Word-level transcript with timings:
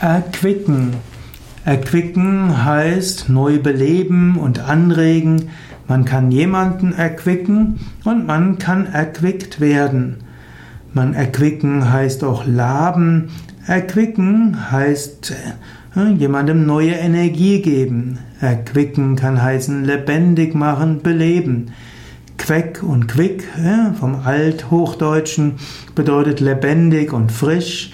Erquicken. 0.00 0.94
Erquicken 1.64 2.64
heißt 2.64 3.28
neu 3.28 3.58
beleben 3.58 4.36
und 4.36 4.60
anregen. 4.60 5.50
Man 5.88 6.04
kann 6.04 6.30
jemanden 6.30 6.92
erquicken 6.92 7.80
und 8.04 8.24
man 8.24 8.58
kann 8.58 8.86
erquickt 8.86 9.60
werden. 9.60 10.18
Man 10.94 11.14
erquicken 11.14 11.92
heißt 11.92 12.22
auch 12.22 12.46
laben. 12.46 13.30
Erquicken 13.66 14.70
heißt 14.70 15.34
äh, 15.96 16.12
jemandem 16.12 16.64
neue 16.64 16.92
Energie 16.92 17.60
geben. 17.60 18.20
Erquicken 18.40 19.16
kann 19.16 19.42
heißen 19.42 19.84
lebendig 19.84 20.54
machen, 20.54 21.02
beleben. 21.02 21.72
Queck 22.36 22.84
und 22.84 23.08
quick 23.08 23.42
äh, 23.58 23.92
vom 23.98 24.14
Althochdeutschen 24.24 25.54
bedeutet 25.96 26.38
lebendig 26.38 27.12
und 27.12 27.32
frisch. 27.32 27.90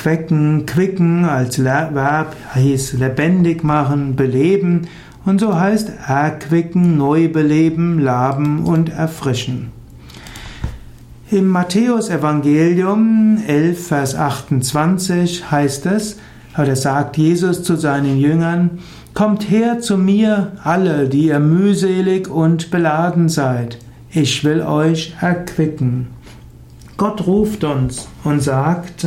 Quecken, 0.00 0.64
quicken 0.64 1.26
als 1.26 1.62
Verb 1.62 2.34
hieß 2.54 2.94
lebendig 2.94 3.62
machen, 3.62 4.16
beleben 4.16 4.88
und 5.26 5.42
so 5.42 5.60
heißt 5.60 5.92
erquicken, 6.08 6.96
neu 6.96 7.28
beleben, 7.28 7.98
laben 7.98 8.64
und 8.64 8.88
erfrischen. 8.88 9.72
Im 11.30 11.48
Matthäusevangelium 11.48 13.42
11, 13.46 13.88
Vers 13.88 14.14
28 14.14 15.50
heißt 15.50 15.84
es, 15.84 16.16
oder 16.56 16.76
sagt 16.76 17.18
Jesus 17.18 17.62
zu 17.62 17.76
seinen 17.76 18.16
Jüngern, 18.16 18.78
Kommt 19.12 19.50
her 19.50 19.80
zu 19.80 19.98
mir, 19.98 20.52
alle, 20.64 21.10
die 21.10 21.26
ihr 21.26 21.40
mühselig 21.40 22.26
und 22.26 22.70
beladen 22.70 23.28
seid, 23.28 23.76
ich 24.10 24.44
will 24.44 24.62
euch 24.62 25.14
erquicken. 25.20 26.06
Gott 26.96 27.26
ruft 27.26 27.64
uns 27.64 28.08
und 28.24 28.42
sagt, 28.42 29.06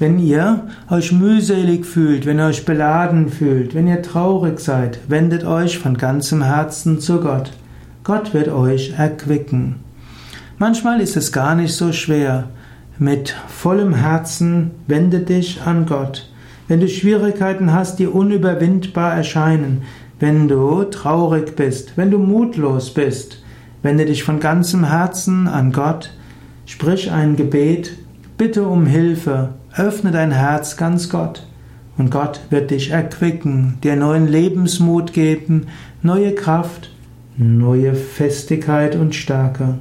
wenn 0.00 0.18
ihr 0.18 0.66
euch 0.90 1.12
mühselig 1.12 1.84
fühlt, 1.84 2.24
wenn 2.24 2.38
ihr 2.38 2.46
euch 2.46 2.64
beladen 2.64 3.28
fühlt, 3.28 3.74
wenn 3.74 3.86
ihr 3.86 4.00
traurig 4.00 4.58
seid, 4.58 4.98
wendet 5.08 5.44
euch 5.44 5.78
von 5.78 5.96
ganzem 5.96 6.42
Herzen 6.42 7.00
zu 7.00 7.20
Gott. 7.20 7.52
Gott 8.02 8.32
wird 8.32 8.48
euch 8.48 8.94
erquicken. 8.96 9.76
Manchmal 10.58 11.02
ist 11.02 11.18
es 11.18 11.32
gar 11.32 11.54
nicht 11.54 11.74
so 11.74 11.92
schwer. 11.92 12.48
Mit 12.98 13.36
vollem 13.48 13.94
Herzen 13.94 14.70
wende 14.86 15.20
dich 15.20 15.60
an 15.62 15.84
Gott. 15.84 16.30
Wenn 16.66 16.80
du 16.80 16.88
Schwierigkeiten 16.88 17.72
hast, 17.72 17.98
die 17.98 18.06
unüberwindbar 18.06 19.14
erscheinen, 19.14 19.82
wenn 20.18 20.48
du 20.48 20.84
traurig 20.84 21.56
bist, 21.56 21.92
wenn 21.96 22.10
du 22.10 22.18
mutlos 22.18 22.94
bist, 22.94 23.42
wende 23.82 24.06
dich 24.06 24.22
von 24.22 24.40
ganzem 24.40 24.84
Herzen 24.84 25.46
an 25.46 25.72
Gott, 25.72 26.10
sprich 26.64 27.10
ein 27.10 27.36
Gebet, 27.36 27.92
bitte 28.40 28.66
um 28.66 28.86
Hilfe, 28.86 29.50
Öffne 29.76 30.12
dein 30.12 30.30
Herz 30.30 30.78
ganz 30.78 31.10
Gott 31.10 31.46
und 31.98 32.10
Gott 32.10 32.40
wird 32.48 32.70
dich 32.70 32.90
erquicken, 32.90 33.76
dir 33.84 33.96
neuen 33.96 34.26
Lebensmut 34.26 35.12
geben, 35.12 35.66
neue 36.00 36.34
Kraft, 36.34 36.90
neue 37.36 37.94
Festigkeit 37.94 38.96
und 38.96 39.14
Stärke. 39.14 39.74